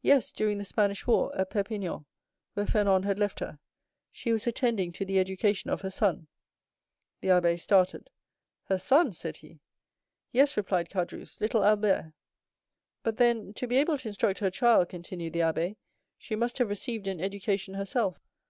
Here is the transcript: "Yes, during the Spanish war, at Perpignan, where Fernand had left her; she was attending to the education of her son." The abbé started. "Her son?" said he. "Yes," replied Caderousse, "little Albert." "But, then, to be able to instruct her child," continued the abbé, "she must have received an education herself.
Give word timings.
"Yes, 0.00 0.32
during 0.32 0.56
the 0.56 0.64
Spanish 0.64 1.06
war, 1.06 1.30
at 1.36 1.50
Perpignan, 1.50 2.06
where 2.54 2.64
Fernand 2.64 3.04
had 3.04 3.18
left 3.18 3.40
her; 3.40 3.58
she 4.10 4.32
was 4.32 4.46
attending 4.46 4.92
to 4.92 5.04
the 5.04 5.18
education 5.18 5.68
of 5.68 5.82
her 5.82 5.90
son." 5.90 6.26
The 7.20 7.28
abbé 7.28 7.60
started. 7.60 8.08
"Her 8.70 8.78
son?" 8.78 9.12
said 9.12 9.36
he. 9.36 9.60
"Yes," 10.32 10.56
replied 10.56 10.88
Caderousse, 10.88 11.38
"little 11.42 11.62
Albert." 11.62 12.14
"But, 13.02 13.18
then, 13.18 13.52
to 13.56 13.66
be 13.66 13.76
able 13.76 13.98
to 13.98 14.08
instruct 14.08 14.38
her 14.38 14.50
child," 14.50 14.88
continued 14.88 15.34
the 15.34 15.40
abbé, 15.40 15.76
"she 16.16 16.34
must 16.34 16.56
have 16.56 16.70
received 16.70 17.06
an 17.06 17.20
education 17.20 17.74
herself. 17.74 18.16